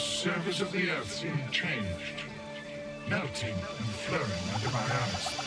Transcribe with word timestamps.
surface 0.00 0.60
of 0.60 0.72
the 0.72 0.90
earth 0.90 1.12
seemed 1.12 1.52
changed, 1.52 2.24
melting 3.08 3.54
and 3.54 3.86
flowing 3.86 4.54
under 4.54 4.70
my 4.70 4.80
eyes. 4.80 5.39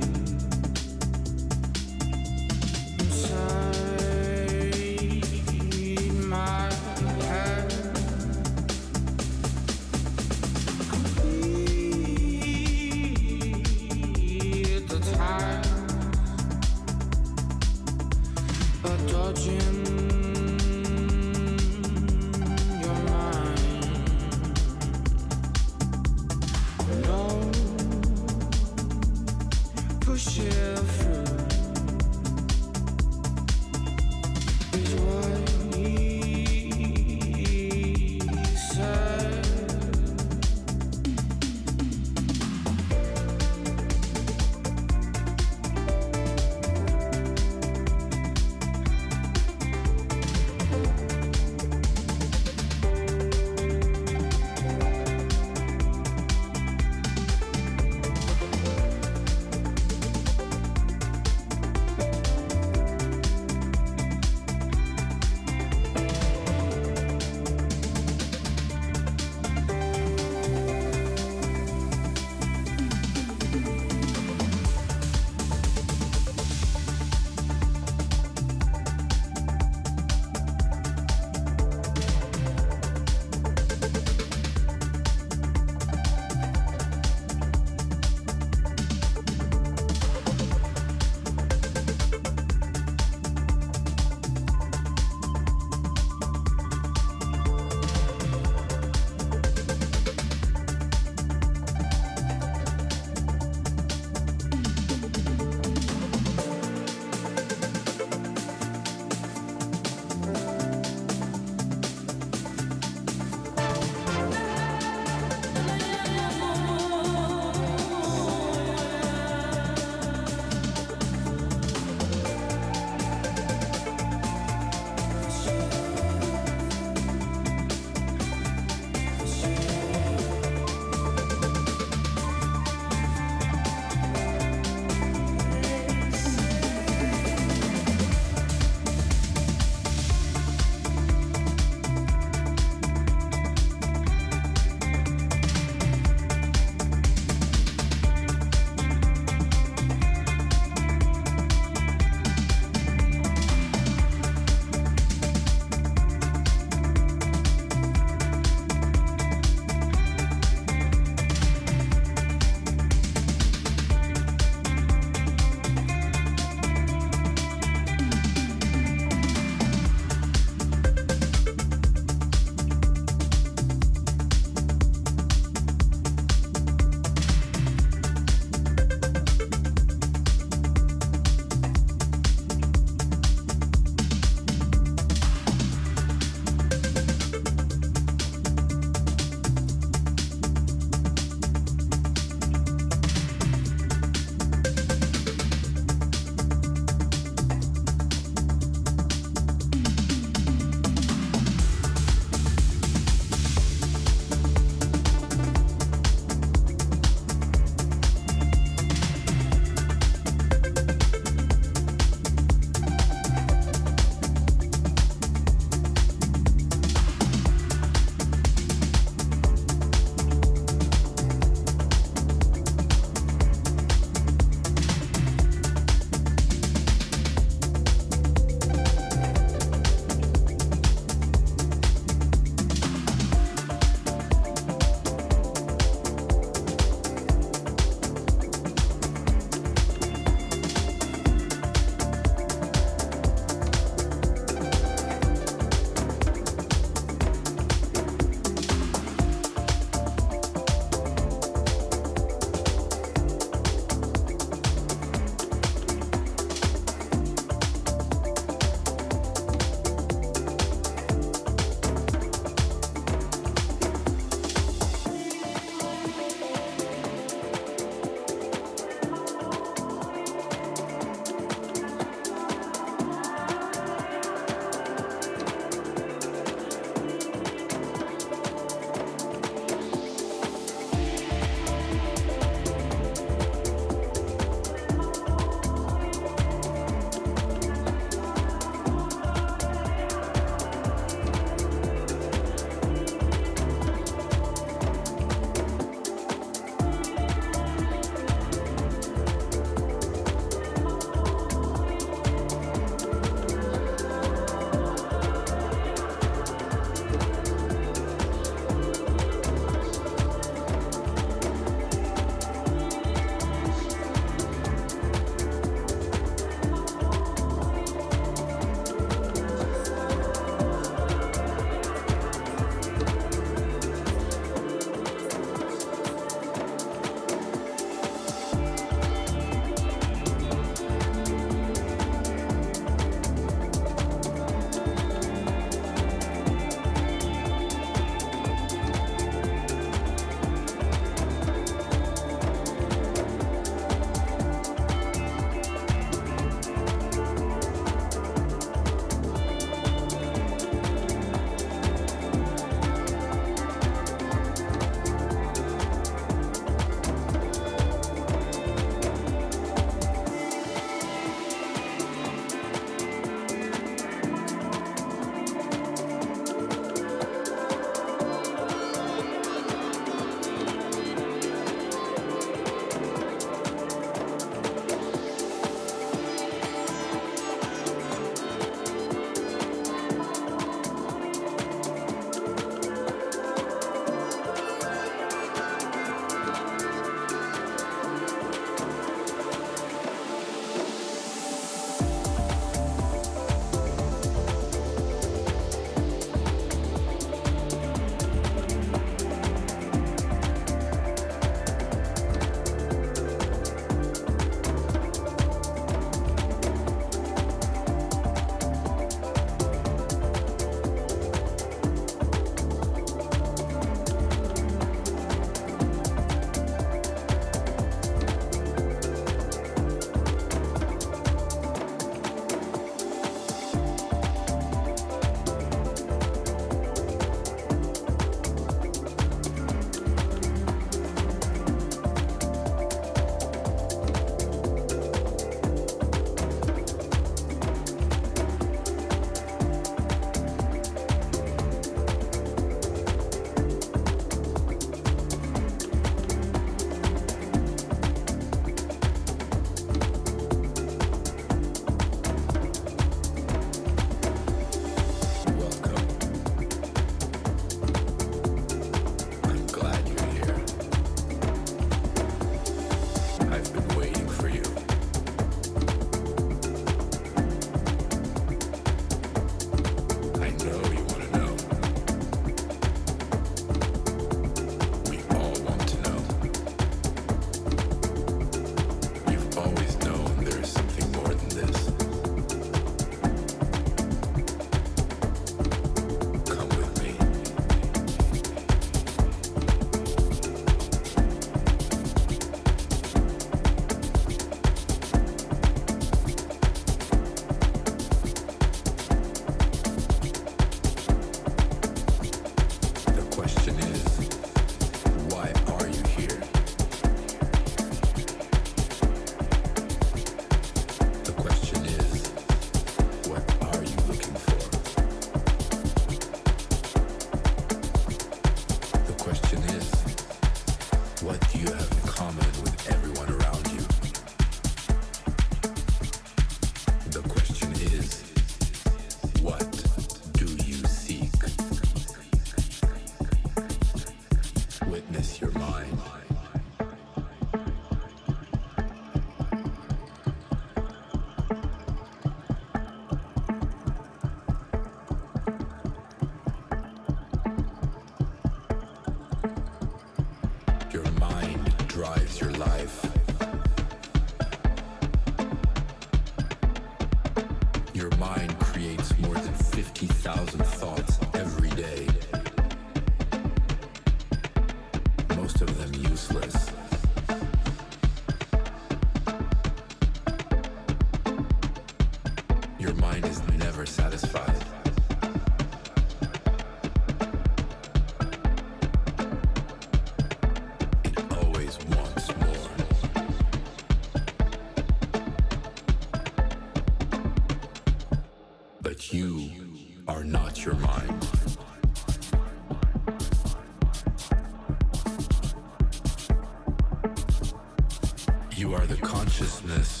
You 598.58 598.74
are 598.74 598.88
the 598.88 598.96
consciousness 598.96 600.00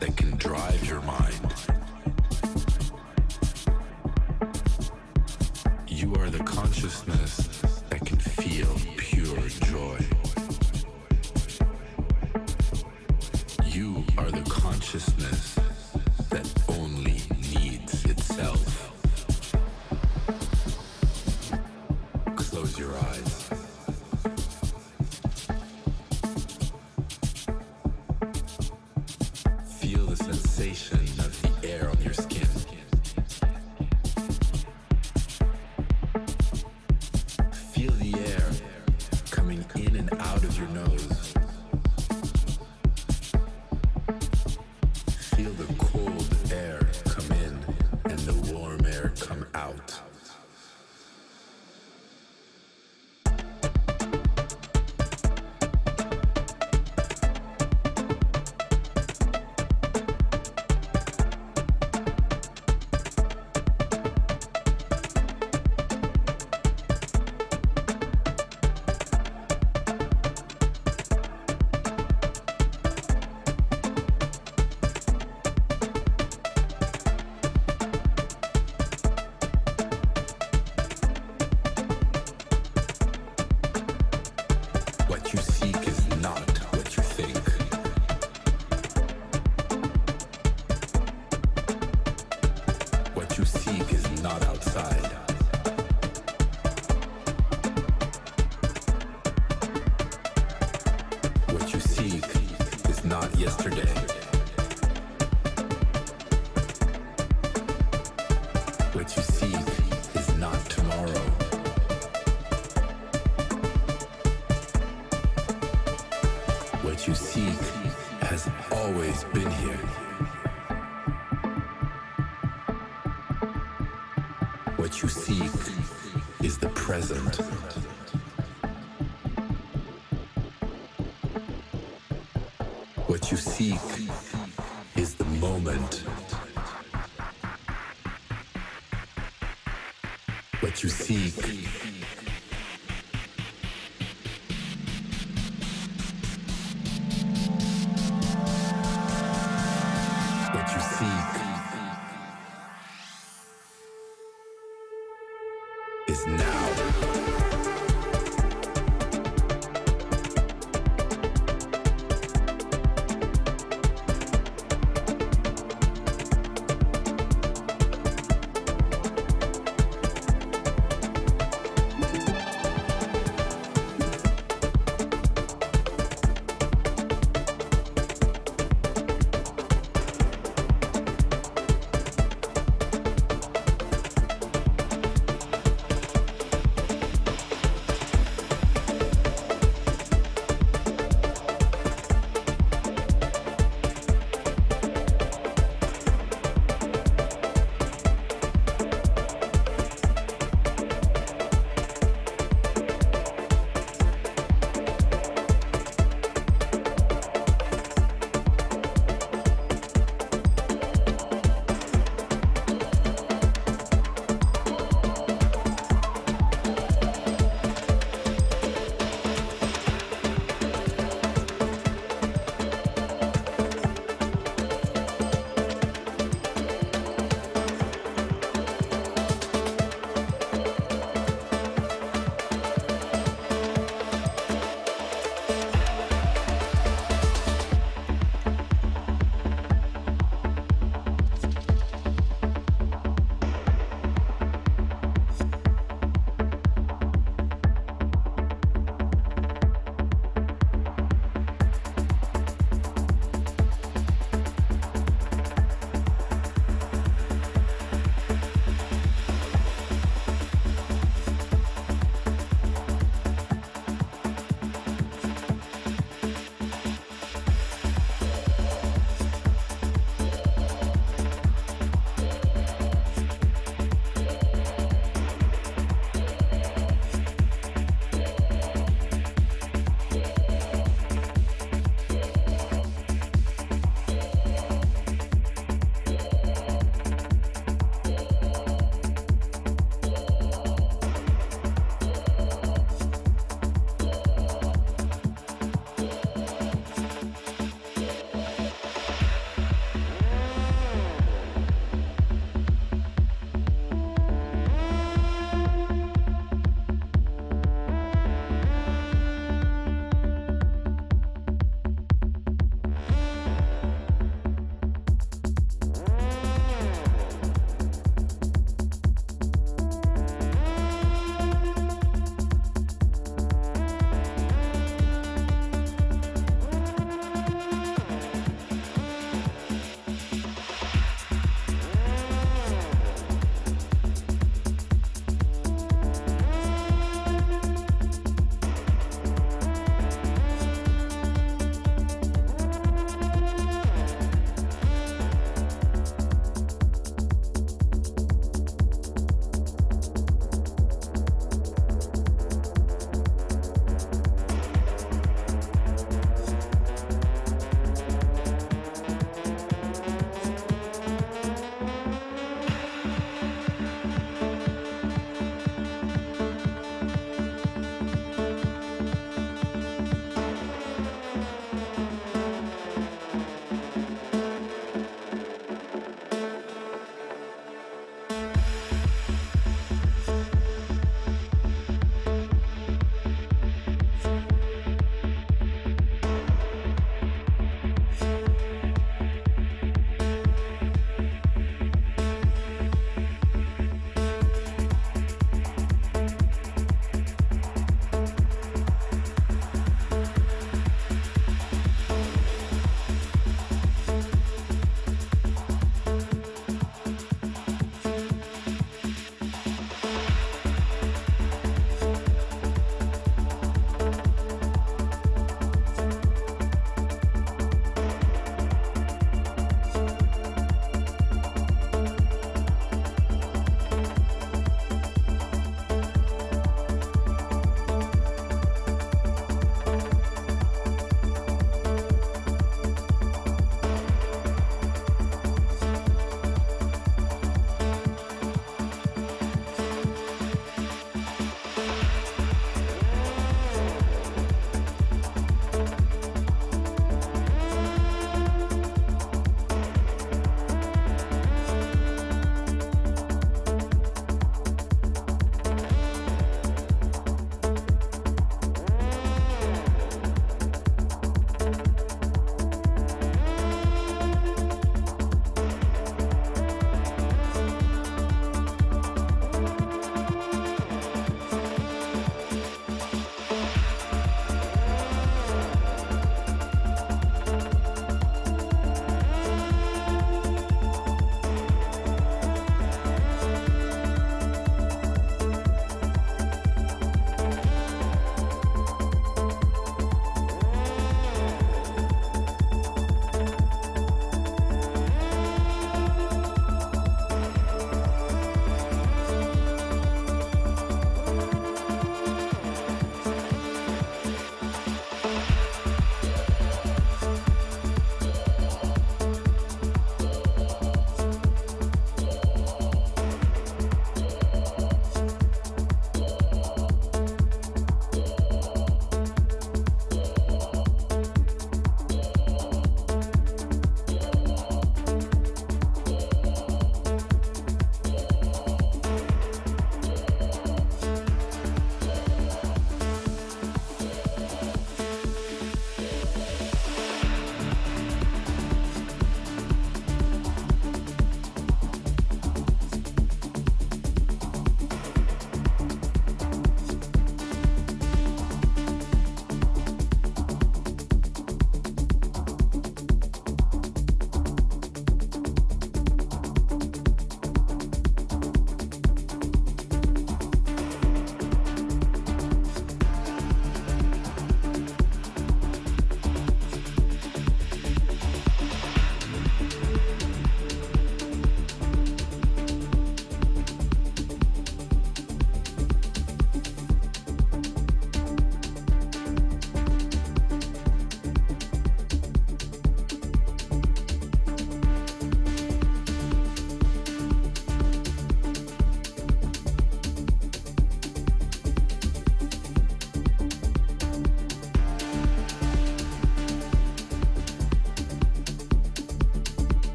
that 0.00 0.16
can 0.16 0.32
drive 0.36 0.84
your 0.84 1.00
mind. 1.02 1.51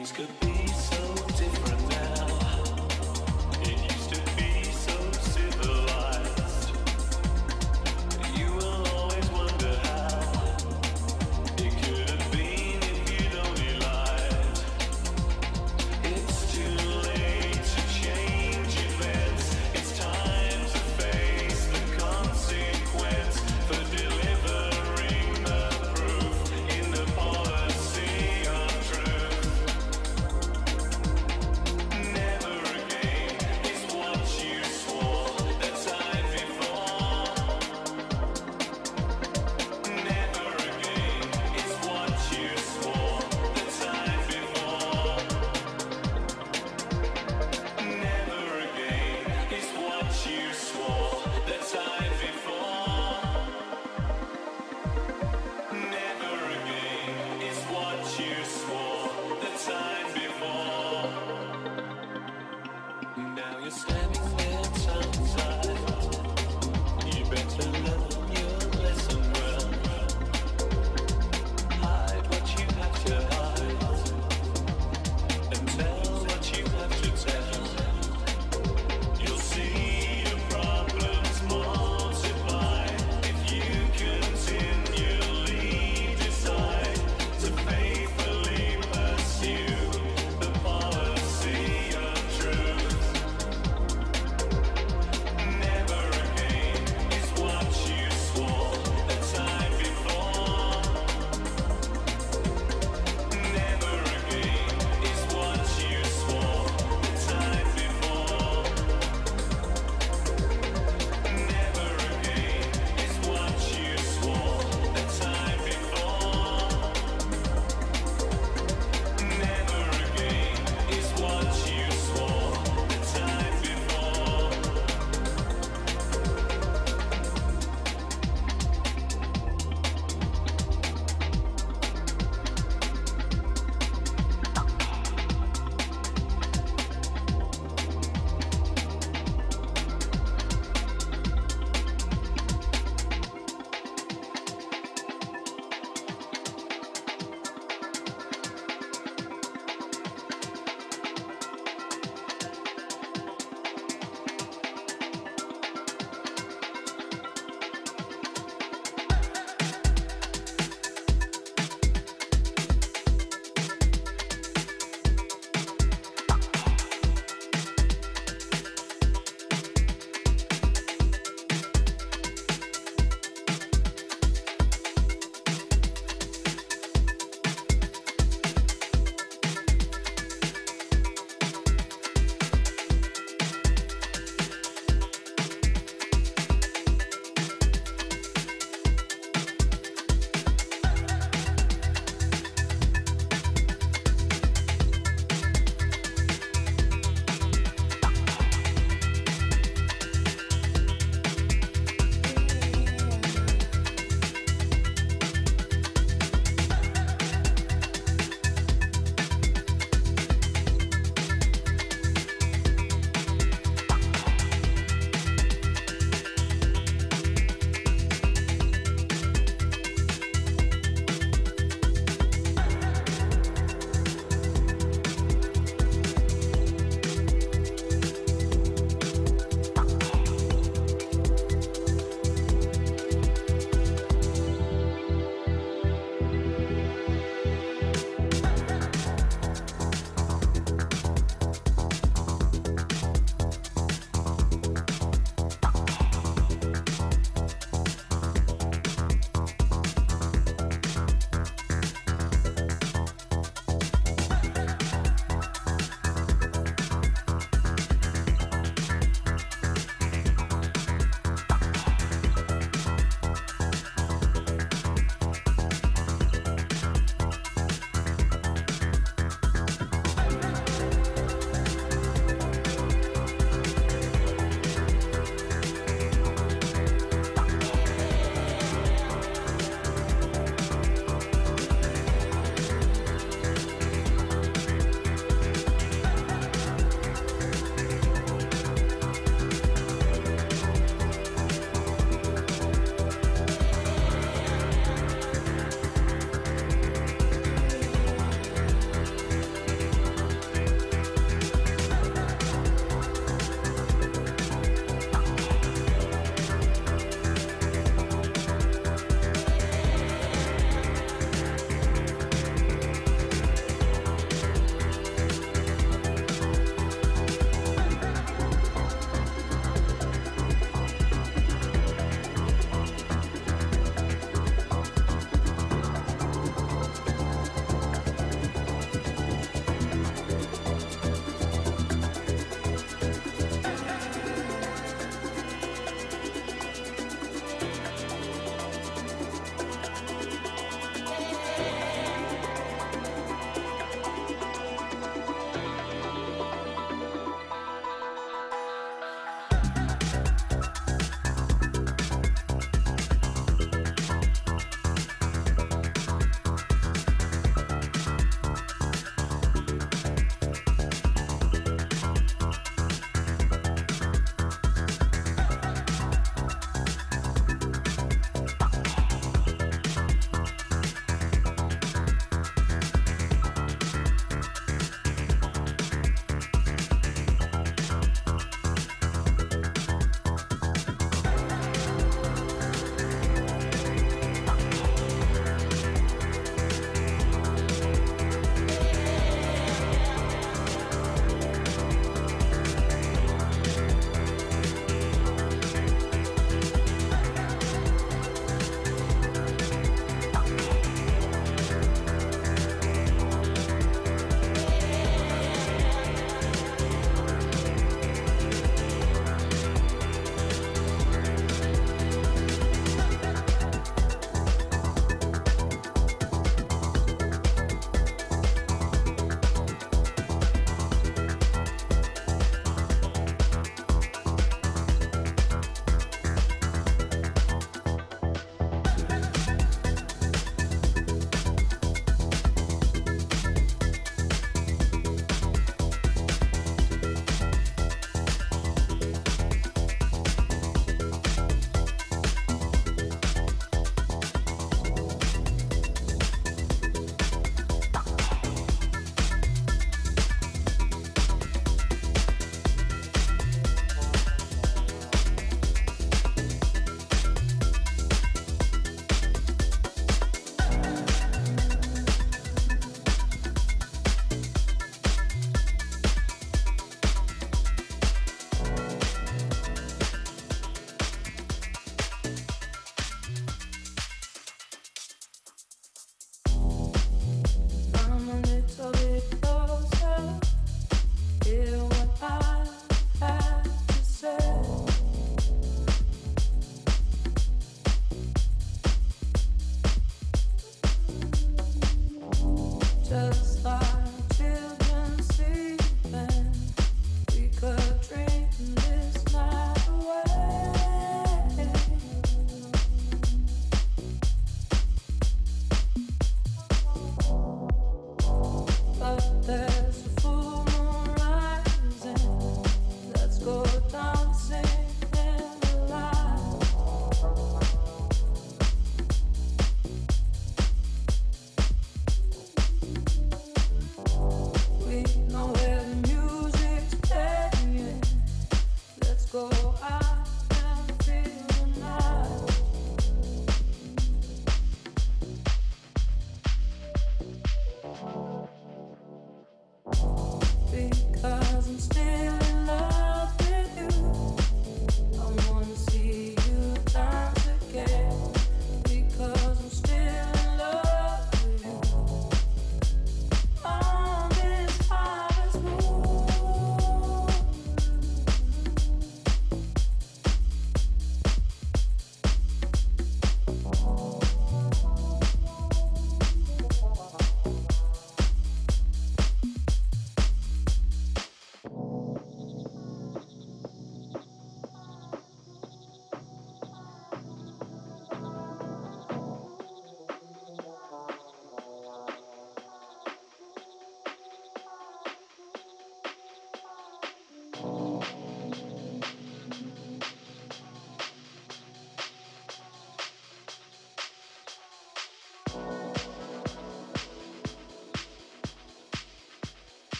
things 0.00 0.12
could 0.12 0.39